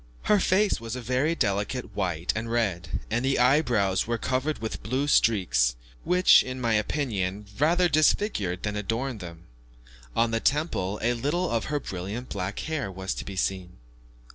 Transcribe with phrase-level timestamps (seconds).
[0.23, 4.81] Her face was a very delicate white and red; and the eyebrows were covered with
[4.81, 9.43] blue streaks, which, in my opinion, rather disfigured than adorned them.
[10.15, 13.77] On the temple a little of her brilliant black hair was to be seen.